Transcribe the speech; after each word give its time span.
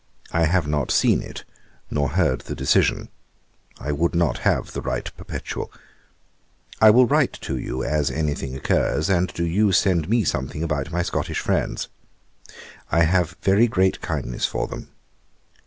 I 0.31 0.45
have 0.45 0.67
not 0.67 0.89
seen 0.89 1.21
it, 1.21 1.43
nor 1.91 2.09
heard 2.09 2.41
the 2.41 2.55
decision. 2.55 3.09
I 3.77 3.91
would 3.91 4.15
not 4.15 4.39
have 4.39 4.71
the 4.73 4.81
right 4.81 5.15
perpetual. 5.15 5.71
'I 6.81 6.89
will 6.89 7.05
write 7.05 7.33
to 7.41 7.55
you 7.55 7.83
as 7.83 8.09
any 8.09 8.33
thing 8.33 8.55
occurs, 8.55 9.11
and 9.11 9.27
do 9.31 9.45
you 9.45 9.71
send 9.71 10.09
me 10.09 10.23
something 10.23 10.63
about 10.63 10.91
my 10.91 11.03
Scottish 11.03 11.39
friends. 11.39 11.87
I 12.91 13.03
have 13.03 13.37
very 13.43 13.67
great 13.67 14.01
kindness 14.01 14.47
for 14.47 14.65
them. 14.65 14.89